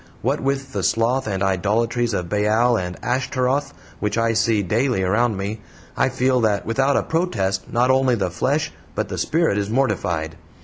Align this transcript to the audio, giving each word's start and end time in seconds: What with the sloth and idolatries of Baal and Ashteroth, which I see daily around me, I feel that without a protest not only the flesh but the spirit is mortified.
What 0.23 0.39
with 0.39 0.73
the 0.73 0.81
sloth 0.81 1.27
and 1.27 1.43
idolatries 1.43 2.15
of 2.15 2.27
Baal 2.27 2.75
and 2.75 2.97
Ashteroth, 3.03 3.71
which 3.99 4.17
I 4.17 4.33
see 4.33 4.63
daily 4.63 5.03
around 5.03 5.37
me, 5.37 5.61
I 5.95 6.09
feel 6.09 6.41
that 6.41 6.65
without 6.65 6.97
a 6.97 7.03
protest 7.03 7.71
not 7.71 7.91
only 7.91 8.15
the 8.15 8.31
flesh 8.31 8.71
but 8.95 9.09
the 9.09 9.19
spirit 9.19 9.59
is 9.59 9.69
mortified. 9.69 10.37